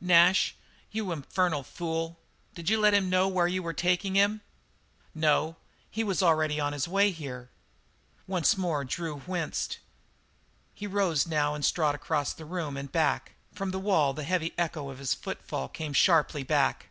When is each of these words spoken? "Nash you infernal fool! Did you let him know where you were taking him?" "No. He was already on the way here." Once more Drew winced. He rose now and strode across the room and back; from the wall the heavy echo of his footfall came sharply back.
"Nash 0.00 0.54
you 0.92 1.10
infernal 1.10 1.64
fool! 1.64 2.16
Did 2.54 2.70
you 2.70 2.78
let 2.78 2.94
him 2.94 3.10
know 3.10 3.26
where 3.26 3.48
you 3.48 3.60
were 3.60 3.72
taking 3.72 4.14
him?" 4.14 4.40
"No. 5.16 5.56
He 5.90 6.04
was 6.04 6.22
already 6.22 6.60
on 6.60 6.70
the 6.78 6.88
way 6.88 7.10
here." 7.10 7.50
Once 8.28 8.56
more 8.56 8.84
Drew 8.84 9.20
winced. 9.26 9.78
He 10.74 10.86
rose 10.86 11.26
now 11.26 11.56
and 11.56 11.64
strode 11.64 11.96
across 11.96 12.32
the 12.32 12.44
room 12.44 12.76
and 12.76 12.92
back; 12.92 13.32
from 13.52 13.72
the 13.72 13.80
wall 13.80 14.12
the 14.14 14.22
heavy 14.22 14.54
echo 14.56 14.90
of 14.90 15.00
his 15.00 15.12
footfall 15.12 15.68
came 15.68 15.92
sharply 15.92 16.44
back. 16.44 16.90